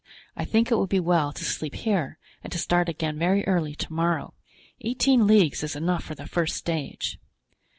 [0.35, 3.75] I think it would be well to sleep here and to start again very early
[3.75, 4.33] to morrow.
[4.79, 7.19] Eighteen leagues is enough for the first stage."